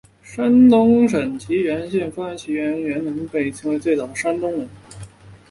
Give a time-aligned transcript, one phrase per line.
[0.23, 4.67] 山东省沂源县发现的沂源猿人被认为是最早的山东人。